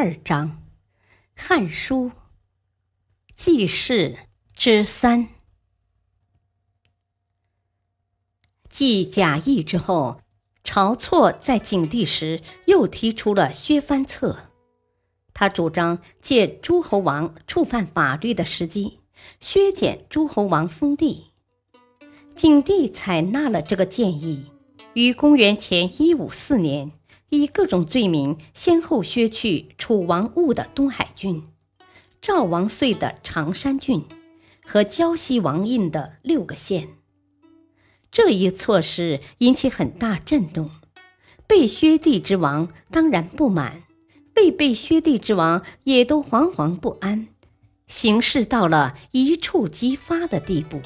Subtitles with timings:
[0.00, 0.50] 二章，
[1.34, 2.10] 《汉书·
[3.34, 4.10] 记事》
[4.54, 5.26] 之三。
[8.70, 10.20] 继贾谊之后，
[10.62, 14.52] 晁错在景帝时又提出了削藩策。
[15.34, 19.00] 他主张借诸侯王触犯法律的时机，
[19.40, 21.32] 削减诸侯王封地。
[22.36, 24.52] 景帝采纳了这个建议，
[24.94, 26.92] 于公元前一五四年。
[27.30, 31.44] 以各种罪名，先后削去楚王兀的东海郡、
[32.22, 34.06] 赵王遂的常山郡
[34.64, 36.88] 和胶西王印的六个县。
[38.10, 40.70] 这一措施引起很大震动，
[41.46, 43.82] 被削地之王当然不满，
[44.36, 47.28] 未被削地之王也都惶惶不安，
[47.86, 50.80] 形势到了一触即发的地步。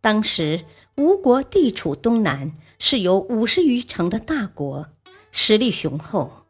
[0.00, 0.64] 当时
[0.96, 2.52] 吴国地处东南。
[2.82, 4.86] 是由五十余城的大国，
[5.30, 6.46] 实力雄厚。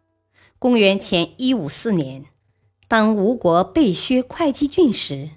[0.61, 2.27] 公元前一五四年，
[2.87, 5.31] 当吴国被削会稽郡时，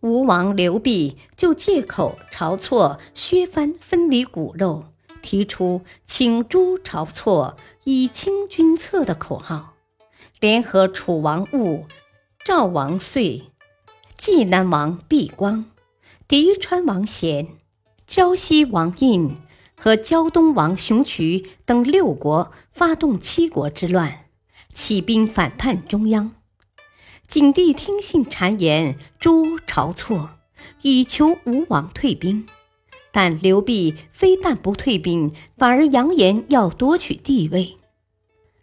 [0.00, 4.84] 吴王刘濞就借口晁错削藩分离骨肉，
[5.20, 9.74] 提出请诛晁错以清君侧的口号，
[10.38, 11.86] 联合楚王兀、
[12.44, 13.50] 赵王遂、
[14.16, 15.64] 济南王毕光、
[16.28, 17.48] 狄川王贤、
[18.06, 19.36] 胶西王印。
[19.78, 24.26] 和胶东王熊渠等六国发动七国之乱，
[24.74, 26.32] 起兵反叛中央。
[27.28, 30.30] 景帝听信谗言，诛晁错，
[30.82, 32.46] 以求吴王退兵。
[33.12, 37.76] 但刘濞非但不退兵，反而扬言要夺取地位。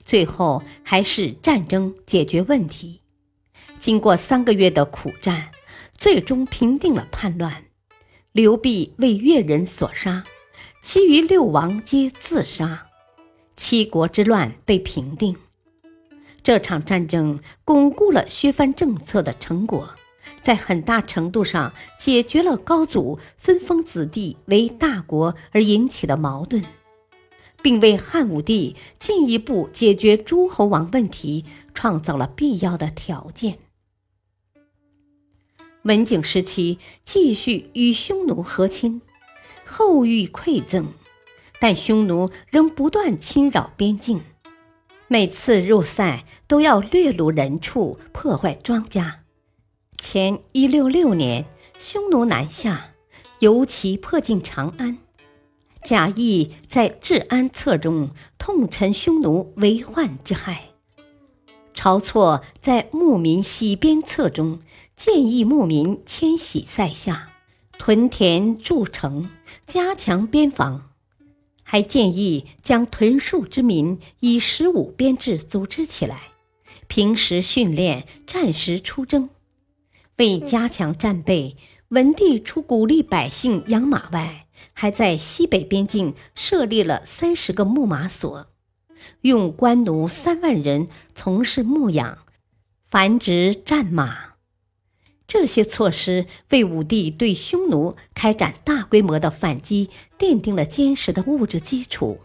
[0.04, 3.02] 最后还是战争解决问题。
[3.80, 5.52] 经过三个月的苦战，
[5.98, 7.66] 最终平定了叛乱。
[8.32, 10.24] 刘濞为越人所杀。
[10.86, 12.86] 其余六王皆自杀，
[13.58, 15.36] 七国之乱被平定。
[16.44, 19.96] 这场战争巩固了削藩政策的成果，
[20.44, 26.64] 在很大程度上解决了高祖分封子弟为大国而引起的矛盾，
[27.64, 33.58] 并为汉武帝进一步解决诸侯王问题创造了必要的条件。
[35.82, 39.02] 文景时期继续与匈奴和亲。
[39.78, 40.94] 后遇馈赠，
[41.60, 44.22] 但匈奴仍不断侵扰边境，
[45.10, 49.16] 每次入塞都要掠掳人畜，破坏庄稼。
[49.98, 51.44] 前一六六年，
[51.78, 52.94] 匈奴南下，
[53.40, 55.00] 尤其迫近长安。
[55.84, 60.70] 贾谊在《治安策》中痛陈匈奴为患之害。
[61.76, 64.62] 晁错在《牧民徙边策》中
[64.96, 67.32] 建议牧民迁徙塞下。
[67.78, 69.30] 屯田筑城，
[69.66, 70.92] 加强边防，
[71.64, 76.32] 还建议将屯戍之民以十五编制组织起来，
[76.88, 79.30] 平时训练，战时出征。
[80.18, 81.58] 为加强战备，
[81.90, 88.48] 文帝除鼓励百姓养马外，还在西北边境设立了三十个牧马所，
[89.22, 92.20] 用官奴三万人从事牧养、
[92.88, 94.35] 繁殖战马。
[95.28, 102.20] 这些措施为武帝对匈奴开展大规模的反击奠定了坚实的物质基础。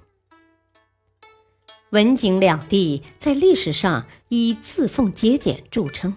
[1.91, 6.16] 文景两帝在历史上以自奉节俭著称，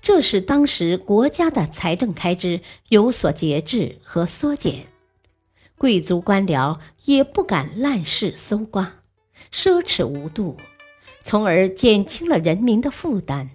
[0.00, 4.86] 这使当时国家的财政开支有所节制和缩减，
[5.76, 9.00] 贵族官僚也不敢滥施搜刮、
[9.52, 10.56] 奢侈无度，
[11.24, 13.50] 从而减轻了人民的负担。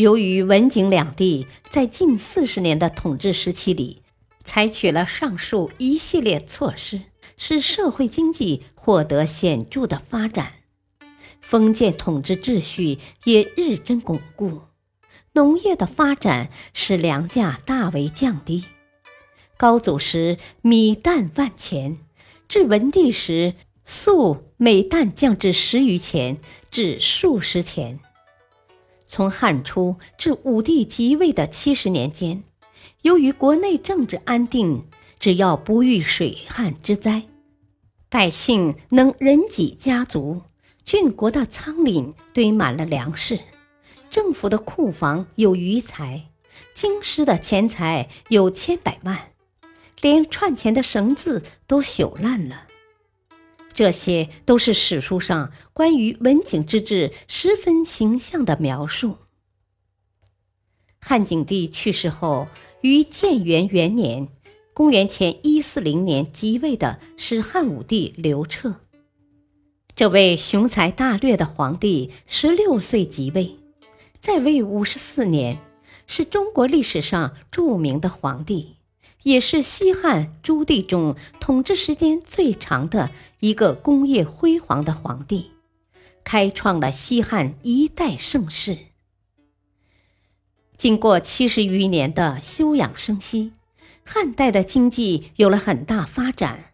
[0.00, 4.00] 由于文景两帝在近四十年的统治时期里，
[4.42, 7.02] 采取了上述一系列措施，
[7.36, 10.54] 使社会经济获得显著的发展，
[11.42, 14.62] 封建统治秩序也日臻巩固，
[15.34, 18.64] 农业的发展使粮价大为降低。
[19.58, 21.98] 高祖时米担万钱，
[22.48, 23.52] 至文帝时
[23.84, 26.38] 粟每担降至十余钱
[26.70, 28.00] 至数十钱。
[29.12, 32.44] 从汉初至武帝即位的七十年间，
[33.02, 34.84] 由于国内政治安定，
[35.18, 37.24] 只要不遇水旱之灾，
[38.08, 40.42] 百姓能人给家足，
[40.84, 43.40] 郡国的仓廪堆满了粮食，
[44.08, 46.28] 政府的库房有余财，
[46.72, 49.32] 京师的钱财有千百万，
[50.00, 52.68] 连串钱的绳子都朽烂了。
[53.80, 59.16] 这些都是史书上关于文景之治十分形象的描述。
[61.00, 62.48] 汉景帝去世后，
[62.82, 64.28] 于建元元年
[64.74, 68.82] （公元前一四零年）即位的是汉武帝刘彻。
[69.94, 73.56] 这位雄才大略的皇帝十六岁即位，
[74.20, 75.56] 在位五十四年，
[76.06, 78.76] 是中国历史上著名的皇帝，
[79.22, 83.10] 也是西汉诸帝中统治时间最长的
[83.40, 85.50] 一个功业辉煌的皇帝，
[86.24, 88.78] 开创了西汉一代盛世。
[90.76, 93.52] 经过七十余年的休养生息，
[94.04, 96.72] 汉代的经济有了很大发展。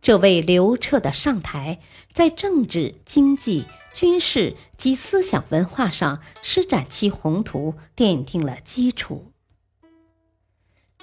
[0.00, 1.80] 这位刘彻的上台，
[2.12, 9.33] 在政治、经济、军事及思想文化上施展其宏图，奠定了基础。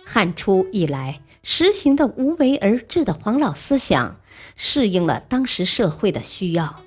[0.05, 4.19] 汉初以来实行的无为而治的黄老思想，
[4.55, 6.81] 适应了当时社会的需要。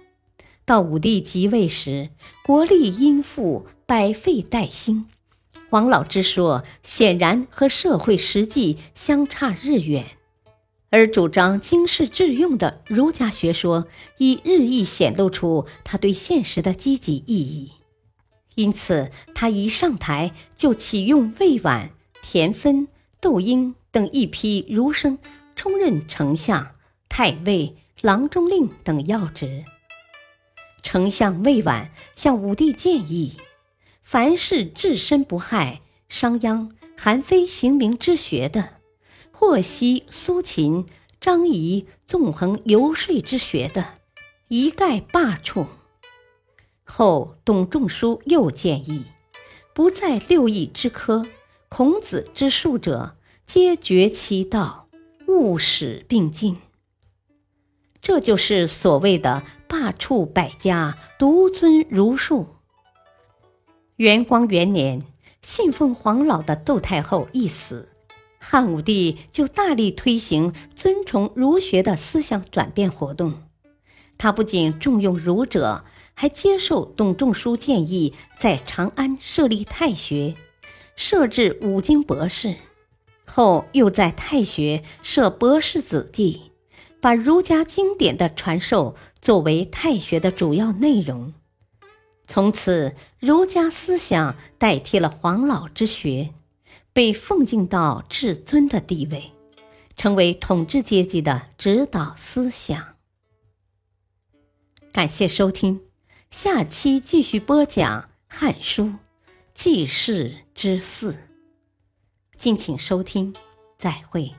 [0.64, 2.10] 到武帝即位时，
[2.44, 5.06] 国力殷富，百废待兴。
[5.70, 10.06] 黄老之说显然和社会实际相差日远，
[10.90, 13.88] 而主张经世致用的儒家学说
[14.18, 17.72] 已日益显露出他对现实的积极意义。
[18.54, 21.90] 因此，他一上台就启用魏婉、
[22.22, 22.86] 田汾、
[23.24, 25.18] 窦婴等一批儒生，
[25.56, 26.76] 充任丞相、
[27.08, 29.64] 太尉、郎中令等要职。
[30.82, 33.38] 丞相魏婉向武帝建议。
[34.02, 38.74] 凡是置身不害、商鞅、韩非行名之学的，
[39.32, 40.84] 或悉苏秦、
[41.18, 44.00] 张仪纵横游说之学的，
[44.48, 45.68] 一概罢黜。
[46.84, 49.06] 后董仲舒又建议，
[49.72, 51.24] 不在六艺之科、
[51.76, 53.16] 孔子之术者，
[53.46, 54.86] 皆绝其道，
[55.26, 56.58] 勿使并进。
[58.00, 62.46] 这就是所谓的罢黜百家，独尊儒术。
[63.96, 65.02] 元光元年，
[65.42, 67.88] 信奉黄老的窦太后一死，
[68.38, 73.42] 汉武帝就大力推行尊崇儒学的思想转变活动。
[74.16, 75.84] 他不仅重用儒者，
[76.14, 80.36] 还接受董仲舒建议，在长安设立太学，
[80.96, 82.56] 设置五经博士。
[83.26, 86.52] 后又在太学设博士子弟，
[87.00, 91.32] 把儒家经典的传授作为太学的主要内容。
[92.26, 96.34] 从此，儒家思想代替了黄老之学，
[96.92, 99.32] 被奉敬到至尊的地位，
[99.96, 102.96] 成为统治阶级的指导思想。
[104.92, 105.80] 感谢收听，
[106.30, 108.84] 下期继续播讲《汉书·
[109.54, 111.12] 记事之四》，
[112.38, 113.34] 敬请收听，
[113.76, 114.32] 再会。